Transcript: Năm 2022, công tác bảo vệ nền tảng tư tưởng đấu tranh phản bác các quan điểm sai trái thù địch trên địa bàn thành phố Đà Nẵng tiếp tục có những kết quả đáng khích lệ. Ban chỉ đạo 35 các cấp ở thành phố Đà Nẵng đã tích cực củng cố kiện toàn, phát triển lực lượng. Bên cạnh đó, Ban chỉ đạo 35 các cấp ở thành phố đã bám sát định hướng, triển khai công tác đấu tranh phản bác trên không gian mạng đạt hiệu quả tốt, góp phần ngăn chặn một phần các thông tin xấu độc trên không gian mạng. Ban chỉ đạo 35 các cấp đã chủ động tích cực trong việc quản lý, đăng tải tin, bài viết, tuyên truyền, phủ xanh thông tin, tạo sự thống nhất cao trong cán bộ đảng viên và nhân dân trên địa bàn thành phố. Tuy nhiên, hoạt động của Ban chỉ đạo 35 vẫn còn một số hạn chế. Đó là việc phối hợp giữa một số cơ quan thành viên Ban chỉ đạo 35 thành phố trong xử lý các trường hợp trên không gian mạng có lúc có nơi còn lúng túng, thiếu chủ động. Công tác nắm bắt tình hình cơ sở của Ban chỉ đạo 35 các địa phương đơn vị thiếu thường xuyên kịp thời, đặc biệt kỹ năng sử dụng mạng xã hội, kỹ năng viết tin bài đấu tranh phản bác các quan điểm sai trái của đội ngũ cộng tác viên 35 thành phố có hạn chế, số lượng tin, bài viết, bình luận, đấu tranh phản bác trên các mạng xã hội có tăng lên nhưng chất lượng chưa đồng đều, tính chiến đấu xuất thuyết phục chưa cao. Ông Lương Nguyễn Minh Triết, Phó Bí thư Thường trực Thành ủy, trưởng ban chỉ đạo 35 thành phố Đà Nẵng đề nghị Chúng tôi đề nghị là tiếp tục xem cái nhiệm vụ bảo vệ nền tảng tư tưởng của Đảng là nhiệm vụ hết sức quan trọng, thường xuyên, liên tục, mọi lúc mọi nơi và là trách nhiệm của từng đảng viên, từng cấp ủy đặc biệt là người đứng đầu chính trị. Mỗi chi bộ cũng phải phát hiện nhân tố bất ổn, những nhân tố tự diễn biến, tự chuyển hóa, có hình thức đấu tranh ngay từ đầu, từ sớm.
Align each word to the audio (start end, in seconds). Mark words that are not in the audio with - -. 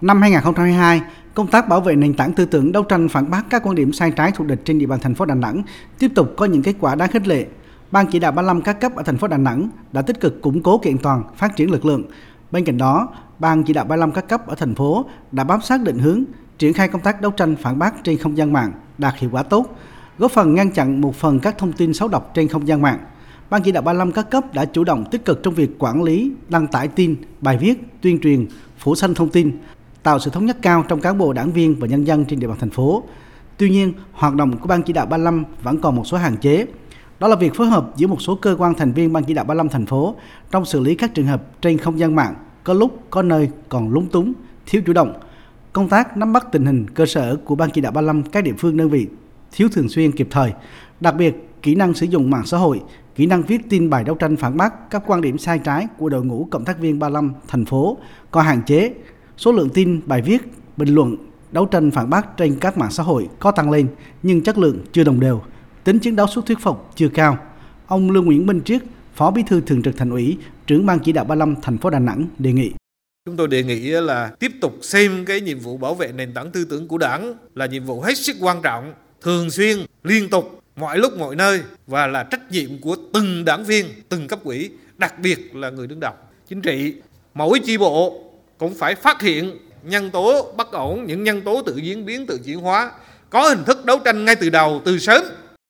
Năm 0.00 0.20
2022, 0.20 1.02
công 1.34 1.46
tác 1.46 1.68
bảo 1.68 1.80
vệ 1.80 1.96
nền 1.96 2.14
tảng 2.14 2.32
tư 2.32 2.44
tưởng 2.44 2.72
đấu 2.72 2.82
tranh 2.82 3.08
phản 3.08 3.30
bác 3.30 3.50
các 3.50 3.62
quan 3.64 3.74
điểm 3.74 3.92
sai 3.92 4.10
trái 4.10 4.32
thù 4.32 4.44
địch 4.44 4.60
trên 4.64 4.78
địa 4.78 4.86
bàn 4.86 5.00
thành 5.02 5.14
phố 5.14 5.24
Đà 5.24 5.34
Nẵng 5.34 5.62
tiếp 5.98 6.12
tục 6.14 6.34
có 6.36 6.44
những 6.44 6.62
kết 6.62 6.74
quả 6.80 6.94
đáng 6.94 7.10
khích 7.10 7.26
lệ. 7.26 7.46
Ban 7.90 8.06
chỉ 8.06 8.18
đạo 8.18 8.32
35 8.32 8.62
các 8.62 8.80
cấp 8.80 8.96
ở 8.96 9.02
thành 9.02 9.18
phố 9.18 9.28
Đà 9.28 9.36
Nẵng 9.36 9.68
đã 9.92 10.02
tích 10.02 10.20
cực 10.20 10.42
củng 10.42 10.62
cố 10.62 10.78
kiện 10.78 10.98
toàn, 10.98 11.22
phát 11.36 11.56
triển 11.56 11.70
lực 11.70 11.84
lượng. 11.84 12.02
Bên 12.50 12.64
cạnh 12.64 12.78
đó, 12.78 13.08
Ban 13.38 13.62
chỉ 13.62 13.72
đạo 13.72 13.84
35 13.84 14.12
các 14.12 14.28
cấp 14.28 14.46
ở 14.46 14.54
thành 14.54 14.74
phố 14.74 15.04
đã 15.32 15.44
bám 15.44 15.60
sát 15.60 15.82
định 15.82 15.98
hướng, 15.98 16.24
triển 16.58 16.72
khai 16.72 16.88
công 16.88 17.02
tác 17.02 17.20
đấu 17.20 17.30
tranh 17.30 17.56
phản 17.56 17.78
bác 17.78 18.04
trên 18.04 18.18
không 18.18 18.36
gian 18.36 18.52
mạng 18.52 18.72
đạt 18.98 19.14
hiệu 19.16 19.30
quả 19.32 19.42
tốt, 19.42 19.76
góp 20.18 20.30
phần 20.30 20.54
ngăn 20.54 20.70
chặn 20.70 21.00
một 21.00 21.14
phần 21.16 21.40
các 21.40 21.58
thông 21.58 21.72
tin 21.72 21.94
xấu 21.94 22.08
độc 22.08 22.30
trên 22.34 22.48
không 22.48 22.68
gian 22.68 22.82
mạng. 22.82 22.98
Ban 23.50 23.62
chỉ 23.62 23.72
đạo 23.72 23.82
35 23.82 24.12
các 24.12 24.30
cấp 24.30 24.54
đã 24.54 24.64
chủ 24.64 24.84
động 24.84 25.04
tích 25.10 25.24
cực 25.24 25.42
trong 25.42 25.54
việc 25.54 25.70
quản 25.78 26.02
lý, 26.02 26.32
đăng 26.48 26.66
tải 26.66 26.88
tin, 26.88 27.16
bài 27.40 27.58
viết, 27.58 28.00
tuyên 28.00 28.20
truyền, 28.20 28.46
phủ 28.78 28.94
xanh 28.94 29.14
thông 29.14 29.28
tin, 29.28 29.58
tạo 30.02 30.18
sự 30.18 30.30
thống 30.30 30.46
nhất 30.46 30.56
cao 30.62 30.84
trong 30.88 31.00
cán 31.00 31.18
bộ 31.18 31.32
đảng 31.32 31.52
viên 31.52 31.74
và 31.80 31.86
nhân 31.86 32.06
dân 32.06 32.24
trên 32.24 32.40
địa 32.40 32.46
bàn 32.46 32.56
thành 32.60 32.70
phố. 32.70 33.02
Tuy 33.56 33.70
nhiên, 33.70 33.92
hoạt 34.12 34.34
động 34.34 34.56
của 34.56 34.66
Ban 34.66 34.82
chỉ 34.82 34.92
đạo 34.92 35.06
35 35.06 35.44
vẫn 35.62 35.80
còn 35.80 35.96
một 35.96 36.06
số 36.06 36.16
hạn 36.16 36.36
chế. 36.36 36.66
Đó 37.20 37.28
là 37.28 37.36
việc 37.36 37.54
phối 37.54 37.66
hợp 37.66 37.92
giữa 37.96 38.06
một 38.06 38.22
số 38.22 38.34
cơ 38.34 38.56
quan 38.58 38.74
thành 38.74 38.92
viên 38.92 39.12
Ban 39.12 39.24
chỉ 39.24 39.34
đạo 39.34 39.44
35 39.44 39.68
thành 39.68 39.86
phố 39.86 40.14
trong 40.50 40.64
xử 40.64 40.80
lý 40.80 40.94
các 40.94 41.14
trường 41.14 41.26
hợp 41.26 41.62
trên 41.62 41.78
không 41.78 41.98
gian 41.98 42.14
mạng 42.14 42.34
có 42.64 42.74
lúc 42.74 43.00
có 43.10 43.22
nơi 43.22 43.50
còn 43.68 43.92
lúng 43.92 44.06
túng, 44.06 44.32
thiếu 44.66 44.82
chủ 44.86 44.92
động. 44.92 45.14
Công 45.72 45.88
tác 45.88 46.16
nắm 46.16 46.32
bắt 46.32 46.46
tình 46.52 46.66
hình 46.66 46.86
cơ 46.94 47.06
sở 47.06 47.36
của 47.44 47.54
Ban 47.54 47.70
chỉ 47.70 47.80
đạo 47.80 47.92
35 47.92 48.22
các 48.22 48.44
địa 48.44 48.54
phương 48.58 48.76
đơn 48.76 48.90
vị 48.90 49.06
thiếu 49.52 49.68
thường 49.72 49.88
xuyên 49.88 50.12
kịp 50.12 50.28
thời, 50.30 50.52
đặc 51.00 51.14
biệt 51.16 51.48
kỹ 51.62 51.74
năng 51.74 51.94
sử 51.94 52.06
dụng 52.06 52.30
mạng 52.30 52.46
xã 52.46 52.58
hội, 52.58 52.80
kỹ 53.14 53.26
năng 53.26 53.42
viết 53.42 53.70
tin 53.70 53.90
bài 53.90 54.04
đấu 54.04 54.14
tranh 54.14 54.36
phản 54.36 54.56
bác 54.56 54.90
các 54.90 55.02
quan 55.06 55.20
điểm 55.20 55.38
sai 55.38 55.58
trái 55.58 55.86
của 55.98 56.08
đội 56.08 56.24
ngũ 56.24 56.48
cộng 56.50 56.64
tác 56.64 56.78
viên 56.78 56.98
35 56.98 57.32
thành 57.48 57.64
phố 57.64 57.98
có 58.30 58.42
hạn 58.42 58.62
chế, 58.66 58.92
số 59.40 59.52
lượng 59.52 59.70
tin, 59.70 60.00
bài 60.06 60.22
viết, 60.22 60.38
bình 60.76 60.94
luận, 60.94 61.16
đấu 61.52 61.66
tranh 61.66 61.90
phản 61.90 62.10
bác 62.10 62.36
trên 62.36 62.58
các 62.60 62.78
mạng 62.78 62.90
xã 62.90 63.02
hội 63.02 63.28
có 63.38 63.50
tăng 63.50 63.70
lên 63.70 63.88
nhưng 64.22 64.42
chất 64.42 64.58
lượng 64.58 64.78
chưa 64.92 65.04
đồng 65.04 65.20
đều, 65.20 65.42
tính 65.84 65.98
chiến 65.98 66.16
đấu 66.16 66.26
xuất 66.26 66.46
thuyết 66.46 66.58
phục 66.60 66.90
chưa 66.94 67.08
cao. 67.08 67.38
Ông 67.86 68.10
Lương 68.10 68.24
Nguyễn 68.24 68.46
Minh 68.46 68.60
Triết, 68.64 68.82
Phó 69.14 69.30
Bí 69.30 69.42
thư 69.46 69.60
Thường 69.60 69.82
trực 69.82 69.96
Thành 69.96 70.10
ủy, 70.10 70.36
trưởng 70.66 70.86
ban 70.86 70.98
chỉ 70.98 71.12
đạo 71.12 71.24
35 71.24 71.54
thành 71.62 71.78
phố 71.78 71.90
Đà 71.90 71.98
Nẵng 71.98 72.26
đề 72.38 72.52
nghị 72.52 72.72
Chúng 73.26 73.36
tôi 73.36 73.48
đề 73.48 73.62
nghị 73.62 73.80
là 73.80 74.32
tiếp 74.38 74.52
tục 74.60 74.78
xem 74.82 75.24
cái 75.24 75.40
nhiệm 75.40 75.58
vụ 75.58 75.76
bảo 75.76 75.94
vệ 75.94 76.12
nền 76.12 76.34
tảng 76.34 76.50
tư 76.50 76.64
tưởng 76.64 76.88
của 76.88 76.98
Đảng 76.98 77.34
là 77.54 77.66
nhiệm 77.66 77.84
vụ 77.84 78.00
hết 78.00 78.18
sức 78.18 78.36
quan 78.40 78.62
trọng, 78.62 78.94
thường 79.20 79.50
xuyên, 79.50 79.78
liên 80.04 80.28
tục, 80.28 80.62
mọi 80.76 80.98
lúc 80.98 81.18
mọi 81.18 81.36
nơi 81.36 81.60
và 81.86 82.06
là 82.06 82.22
trách 82.22 82.50
nhiệm 82.50 82.80
của 82.80 82.96
từng 83.12 83.44
đảng 83.44 83.64
viên, 83.64 83.86
từng 84.08 84.28
cấp 84.28 84.44
ủy 84.44 84.70
đặc 84.98 85.18
biệt 85.18 85.56
là 85.56 85.70
người 85.70 85.86
đứng 85.86 86.00
đầu 86.00 86.12
chính 86.48 86.62
trị. 86.62 86.94
Mỗi 87.34 87.60
chi 87.64 87.78
bộ 87.78 88.29
cũng 88.60 88.74
phải 88.74 88.94
phát 88.94 89.22
hiện 89.22 89.58
nhân 89.82 90.10
tố 90.10 90.52
bất 90.56 90.72
ổn, 90.72 91.04
những 91.06 91.24
nhân 91.24 91.42
tố 91.42 91.62
tự 91.62 91.76
diễn 91.76 92.04
biến, 92.06 92.26
tự 92.26 92.40
chuyển 92.44 92.60
hóa, 92.60 92.92
có 93.30 93.48
hình 93.48 93.64
thức 93.64 93.84
đấu 93.84 93.98
tranh 94.04 94.24
ngay 94.24 94.36
từ 94.36 94.50
đầu, 94.50 94.82
từ 94.84 94.98
sớm. 94.98 95.22